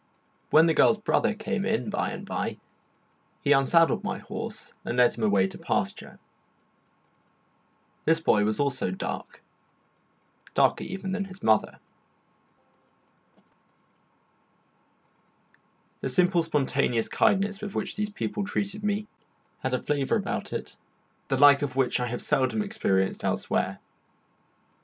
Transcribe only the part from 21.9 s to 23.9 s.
I have seldom experienced elsewhere.